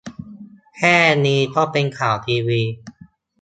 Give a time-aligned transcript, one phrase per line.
[0.77, 2.61] แค่นี้ก็เป็นข่าวทีวี!